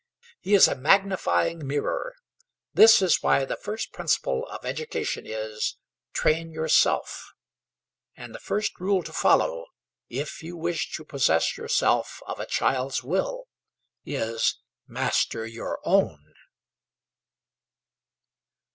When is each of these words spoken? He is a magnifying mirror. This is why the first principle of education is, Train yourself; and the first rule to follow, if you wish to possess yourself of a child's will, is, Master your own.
He 0.39 0.55
is 0.55 0.67
a 0.67 0.73
magnifying 0.73 1.67
mirror. 1.67 2.15
This 2.73 3.03
is 3.03 3.21
why 3.21 3.45
the 3.45 3.55
first 3.55 3.93
principle 3.93 4.47
of 4.47 4.65
education 4.65 5.27
is, 5.27 5.77
Train 6.11 6.51
yourself; 6.51 7.33
and 8.17 8.33
the 8.33 8.39
first 8.39 8.79
rule 8.79 9.03
to 9.03 9.13
follow, 9.13 9.67
if 10.09 10.41
you 10.41 10.57
wish 10.57 10.91
to 10.95 11.05
possess 11.05 11.55
yourself 11.55 12.23
of 12.25 12.39
a 12.39 12.47
child's 12.47 13.03
will, 13.03 13.43
is, 14.03 14.57
Master 14.87 15.45
your 15.45 15.77
own. 15.83 16.33